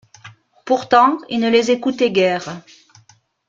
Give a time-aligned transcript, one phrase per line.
[0.65, 2.63] Pourtant, il ne les écoutait guère.